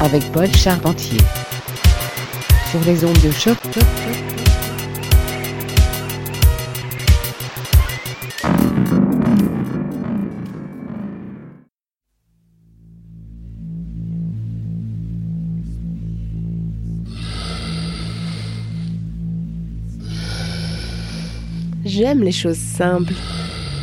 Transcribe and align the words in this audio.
avec 0.00 0.22
Paul 0.32 0.48
Charpentier. 0.54 1.18
Sur 2.70 2.80
les 2.86 3.04
ondes 3.04 3.20
de 3.22 3.30
choc. 3.30 3.56
J'aime 21.84 22.22
les 22.22 22.32
choses 22.32 22.56
simples, 22.56 23.14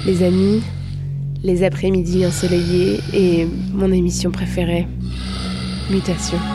les 0.06 0.24
amis, 0.24 0.62
les 1.44 1.64
après-midi 1.64 2.26
ensoleillés 2.26 3.00
et 3.14 3.46
mon 3.74 3.92
émission 3.92 4.32
préférée, 4.32 4.88
Mutation. 5.90 6.55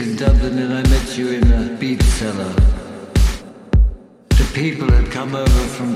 in 0.00 0.16
Dublin 0.16 0.58
and 0.58 0.72
I 0.72 0.82
met 0.88 1.16
you 1.16 1.28
in 1.28 1.52
a 1.52 1.76
beat 1.76 2.02
cellar. 2.02 2.52
The 4.30 4.50
people 4.52 4.90
had 4.90 5.10
come 5.12 5.36
over 5.36 5.66
from 5.76 5.94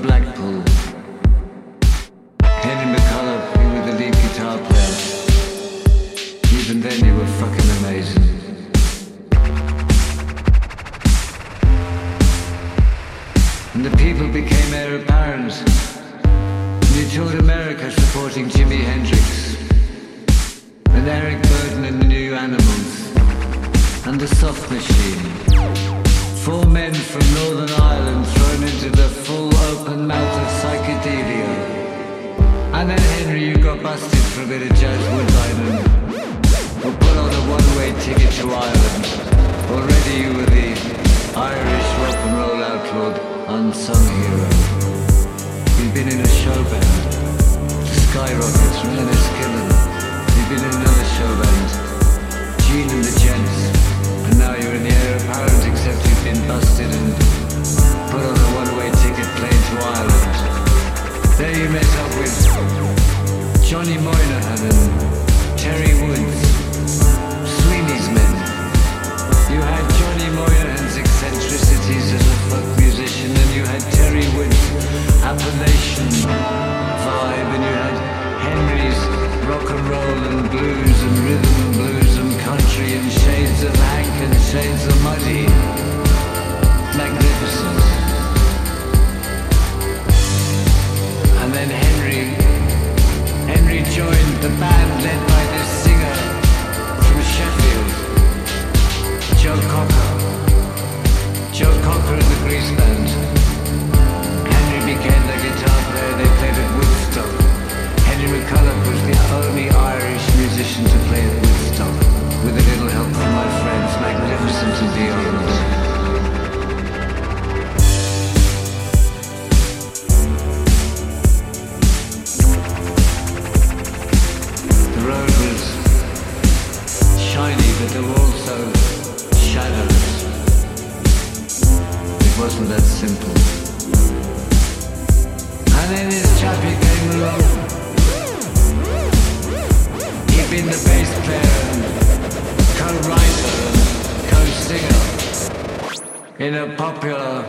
a 146.59 146.75
popular 146.75 147.43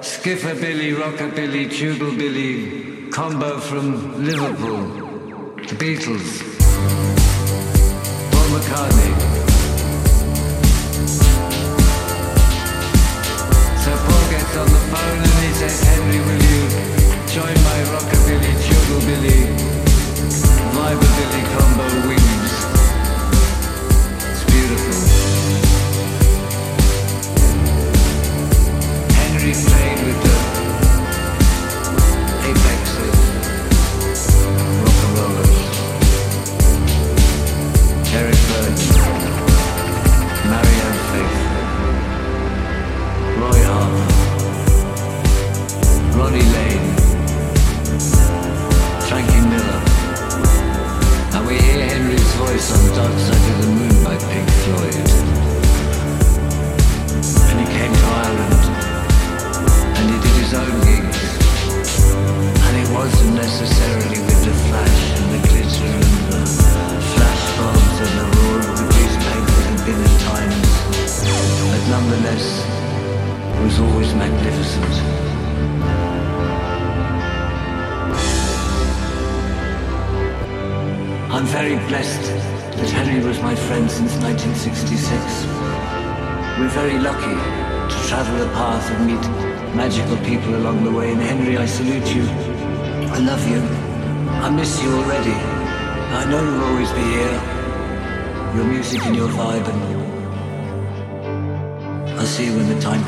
skifferbilly, 0.00 0.94
rockabilly, 0.94 1.70
tubal 1.70 2.16
billy 2.16 3.10
combo 3.10 3.58
from 3.60 4.24
Liverpool, 4.24 4.86
the 5.56 5.74
Beatles. 5.74 6.37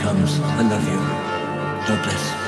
comes, 0.00 0.40
I 0.40 0.62
love 0.62 0.88
you. 0.88 0.96
God 1.86 2.02
bless. 2.02 2.39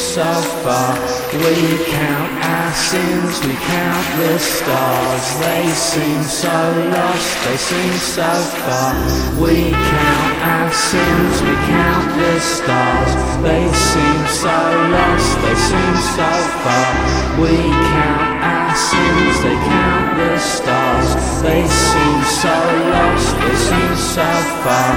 so 0.00 0.24
far. 0.64 0.96
We 1.36 1.84
count 1.92 2.32
our 2.42 2.72
sins, 2.72 3.36
we 3.44 3.52
count 3.52 4.06
the 4.16 4.38
stars. 4.38 5.24
They 5.44 5.68
seem 5.76 6.22
so 6.24 6.56
lost, 6.88 7.44
they 7.44 7.56
seem 7.56 7.92
so 8.00 8.32
far. 8.64 8.96
We 9.36 9.70
count 9.70 10.34
our 10.40 10.72
sins, 10.72 11.42
we 11.44 11.54
count 11.68 12.08
the 12.16 12.40
stars. 12.40 13.12
They 13.44 13.64
seem 13.68 14.20
so 14.40 14.56
lost, 14.96 15.30
they 15.44 15.56
seem 15.68 15.96
so 16.16 16.30
far. 16.64 16.90
We 17.36 17.56
count 17.92 18.40
our 18.40 18.74
sins, 18.74 19.34
they 19.44 19.58
count 19.68 20.16
the 20.16 20.38
stars. 20.38 21.08
They 21.44 21.62
seem 21.68 22.18
so 22.40 22.56
lost, 22.88 23.36
they 23.36 23.56
seem 23.68 23.92
so 24.16 24.28
far. 24.64 24.90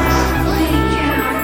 We 0.48 0.64
count 0.96 1.43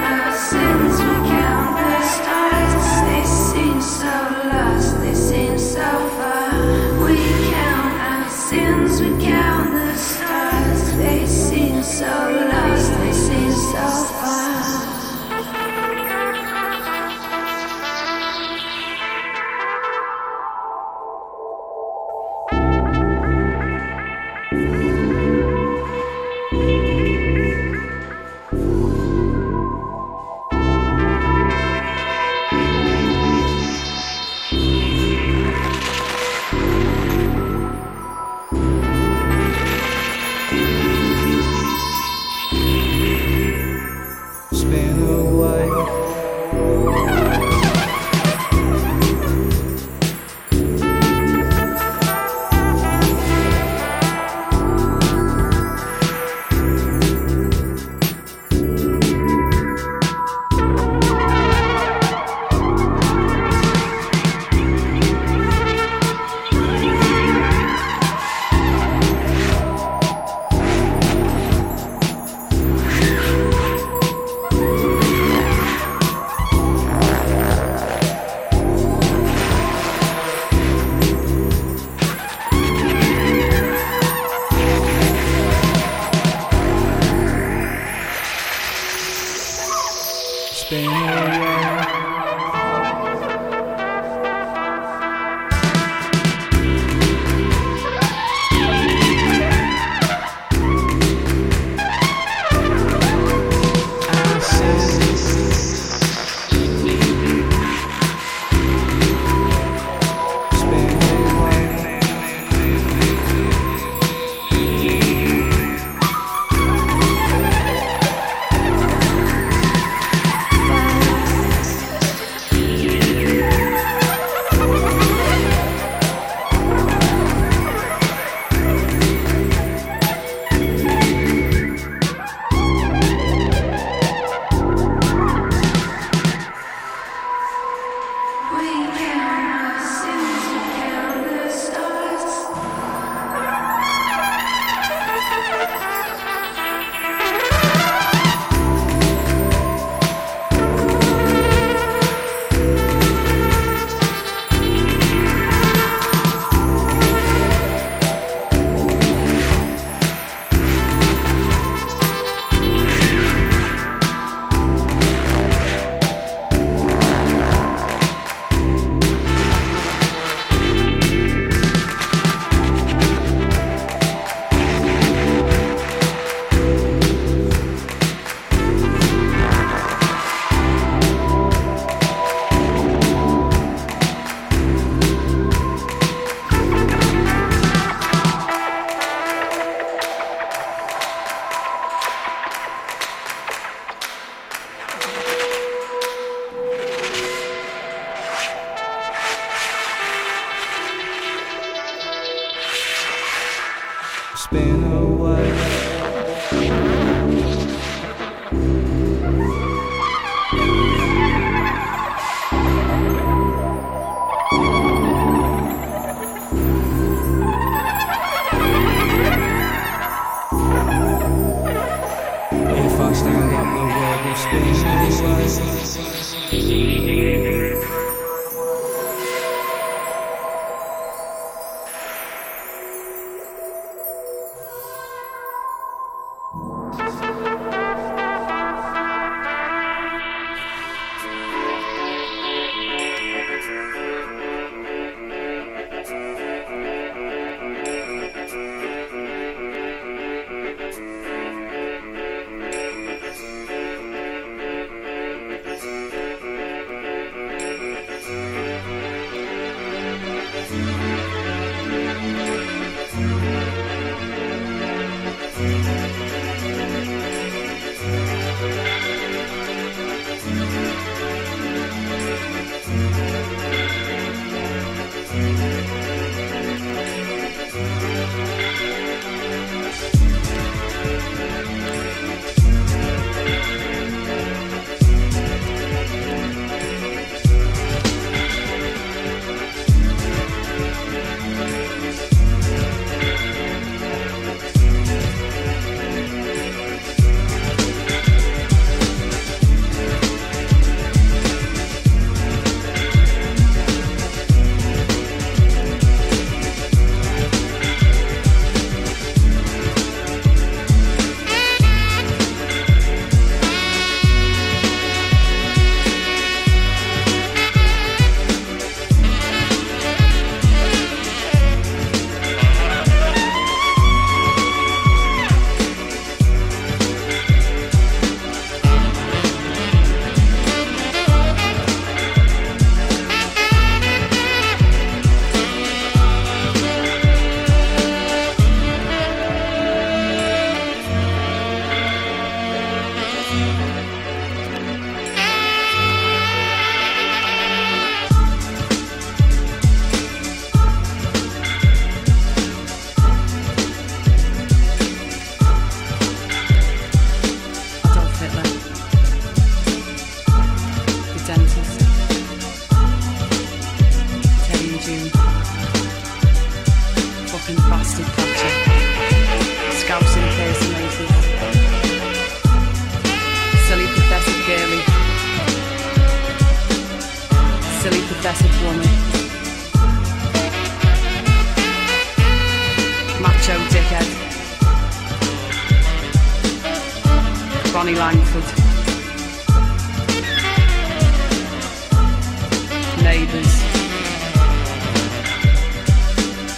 neighbours, 393.24 393.74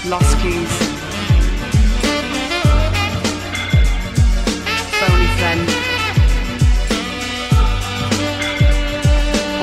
lost 0.07 0.37
keys, 0.41 0.73
phony 4.99 5.29
friend, 5.37 5.67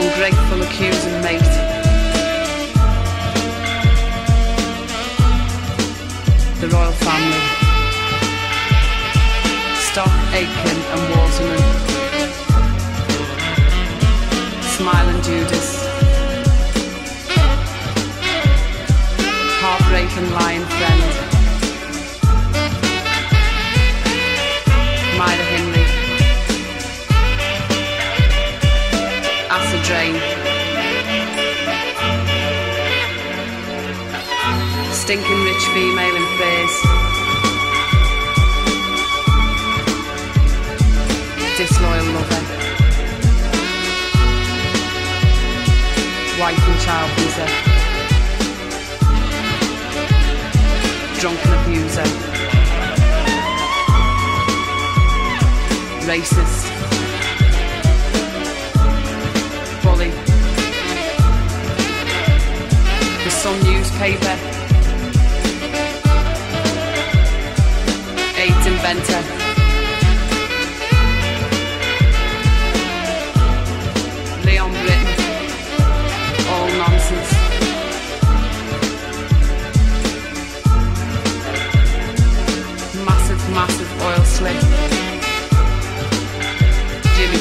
ungrateful 0.02 0.62
accusing 0.62 1.20
mate, 1.22 1.52
the 6.60 6.68
royal 6.68 6.92
family, 6.92 7.42
Stock, 9.90 10.14
Aitken 10.32 10.78
and 10.92 11.02
Waterman, 11.10 11.62
smiling 14.76 15.22
Judas. 15.22 15.67
mountain 20.20 20.34
lion 20.34 20.64
friend. 20.66 21.02
Myra 25.18 25.44
Hindley, 25.52 25.86
Acid 29.50 29.84
Rain. 29.90 30.14
Stinking 34.92 35.44
rich 35.44 35.64
female 35.74 36.16
in 36.16 36.26
phase. 36.38 36.76
Disloyal 41.56 42.04
lover. 42.14 42.44
wife 46.40 46.68
and 46.68 46.80
child 46.80 47.10
visa. 47.16 47.67
Drunken 51.20 51.52
abuser. 51.52 52.04
Racist. 56.06 56.64
Bully. 59.82 60.10
The 63.24 63.30
Sun 63.30 63.58
newspaper. 63.64 64.36
AIDS 68.36 68.66
inventor. 68.66 69.37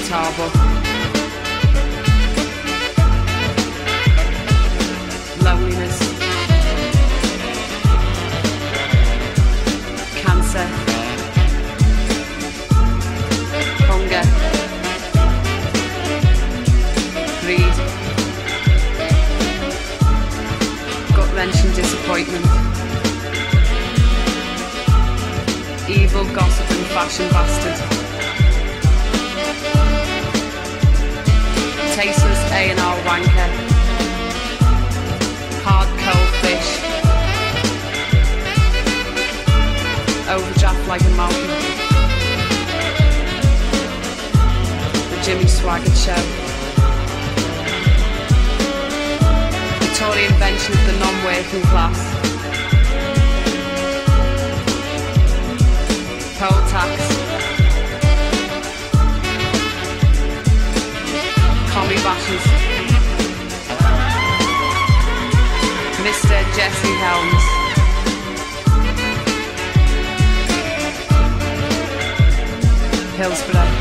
Tarbuck. 0.07 0.53
Loneliness. 5.43 5.99
Cancer. 10.15 10.67
Hunger. 13.89 14.23
Greed. 17.41 17.75
Gut 21.15 21.33
wrenching 21.35 21.71
disappointment. 21.73 22.45
Evil 25.89 26.23
gossip 26.33 26.71
and 26.71 26.85
fashion 26.95 27.29
bastard. 27.29 27.86
A&R. 33.17 33.49
Hard 35.65 35.89
cold 36.05 36.31
fish. 36.43 36.69
Oh, 40.29 40.35
Overdraft 40.35 40.87
like 40.87 41.01
a 41.01 41.09
mountain. 41.17 41.47
The 45.09 45.17
Jimmy 45.23 45.45
Swaggart 45.45 45.97
Show. 45.97 46.21
The 49.79 49.89
Tory 49.97 50.25
invention 50.25 50.73
of 50.77 50.85
the 50.85 50.93
non-working 50.99 51.63
class. 51.71 51.99
Poll 56.37 56.61
tax. 56.69 57.17
commie 61.77 61.95
bashes. 62.03 62.66
Mr. 66.07 66.39
Jesse 66.55 66.93
Helms. 67.03 67.43
Hillsborough. 73.17 73.73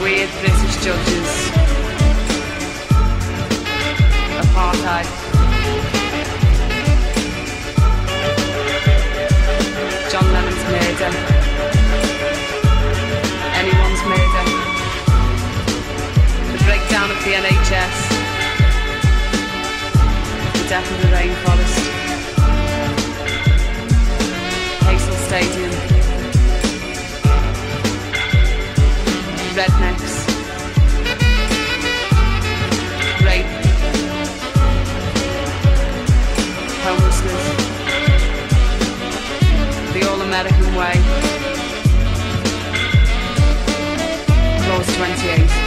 Weird 0.00 0.30
British 0.38 0.76
judges. 0.84 1.30
Apartheid. 4.42 5.08
John 10.12 10.32
Lennon's 10.32 10.64
murder 10.70 11.34
anyone's 13.56 14.02
murder. 14.04 14.44
The 16.52 16.64
breakdown 16.64 17.10
of 17.10 17.18
the 17.24 17.32
NHS. 17.32 18.03
Death 20.66 20.90
of 20.90 20.98
the 21.02 21.08
rainforest. 21.08 21.78
Heysel 24.80 25.16
Stadium. 25.26 25.70
Rednecks. 29.54 30.14
Rape. 33.24 33.50
Homelessness. 36.82 37.44
The 39.92 40.02
All-American 40.08 40.74
Way. 40.74 40.96
Clause 44.64 44.96
28. 44.96 45.63